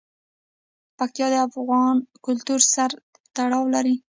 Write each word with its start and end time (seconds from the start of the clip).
پکتیا 0.97 1.27
د 1.33 1.35
افغان 1.47 1.95
کلتور 2.25 2.59
سره 2.75 2.95
تړاو 3.35 3.63
لري. 3.75 3.95